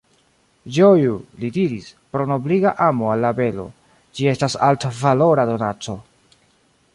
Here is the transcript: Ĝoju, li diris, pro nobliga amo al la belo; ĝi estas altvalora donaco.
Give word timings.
Ĝoju, 0.75 1.17
li 1.43 1.51
diris, 1.57 1.89
pro 2.15 2.25
nobliga 2.31 2.71
amo 2.85 3.11
al 3.17 3.21
la 3.27 3.31
belo; 3.41 3.67
ĝi 4.21 4.27
estas 4.33 4.57
altvalora 4.71 5.47
donaco. 5.53 5.97